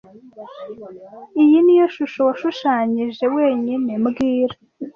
Iyi 1.41 1.57
niyo 1.65 1.85
shusho 1.95 2.19
washushanyije 2.27 3.25
wenyine 3.35 3.91
mbwira 4.03 4.55